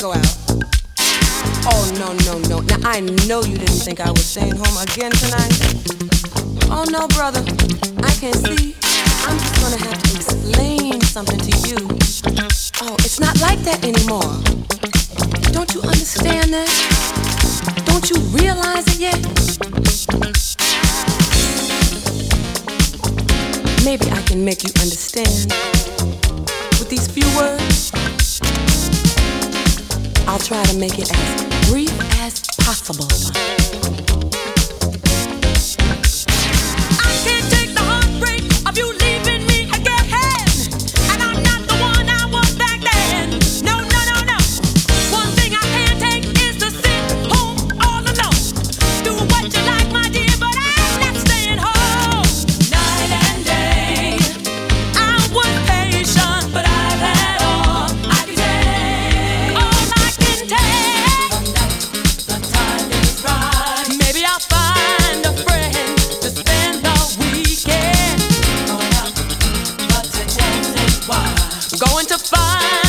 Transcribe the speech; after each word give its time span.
go 0.00 0.12
out. 0.14 0.36
Oh, 1.68 1.84
no, 1.98 2.14
no, 2.24 2.38
no. 2.48 2.60
Now, 2.60 2.88
I 2.88 3.00
know 3.28 3.42
you 3.42 3.58
didn't 3.58 3.84
think 3.84 4.00
I 4.00 4.10
was 4.10 4.24
staying 4.24 4.56
home 4.56 4.76
again 4.80 5.10
tonight. 5.12 5.52
Oh, 6.72 6.86
no, 6.88 7.06
brother. 7.08 7.40
I 8.02 8.10
can 8.16 8.32
see. 8.32 8.74
I'm 9.28 9.36
just 9.36 9.60
gonna 9.60 9.76
have 9.76 10.02
to 10.02 10.16
explain 10.16 11.02
something 11.02 11.38
to 11.38 11.68
you. 11.68 11.76
Oh, 12.80 12.96
it's 13.00 13.20
not 13.20 13.38
like 13.42 13.58
that 13.68 13.84
anymore. 13.84 14.40
Don't 15.52 15.74
you 15.74 15.82
understand 15.82 16.54
that? 16.54 16.70
Don't 17.84 18.08
you 18.08 18.16
realize 18.32 18.86
it 18.96 19.00
yet? 19.00 19.20
Maybe 23.84 24.10
I 24.10 24.22
can 24.22 24.42
make 24.46 24.64
you 24.64 24.70
understand 24.80 25.52
with 26.80 26.88
these 26.88 27.06
few 27.06 27.28
words. 27.36 27.99
I'll 30.30 30.38
try 30.38 30.62
to 30.62 30.78
make 30.78 30.96
it 30.96 31.10
as 31.12 31.68
brief 31.68 31.90
as 32.20 32.40
possible. 32.58 33.08
Home 71.78 72.79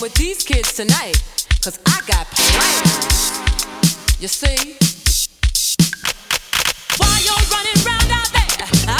with 0.00 0.14
these 0.14 0.42
kids 0.42 0.72
tonight, 0.74 1.22
cause 1.62 1.78
I 1.86 2.00
got 2.06 2.26
plans. 2.30 3.40
You 4.20 4.28
see? 4.28 4.76
why 6.96 7.20
you're 7.24 7.34
running 7.50 7.78
around 7.84 8.10
out 8.10 8.30
there, 8.32 8.99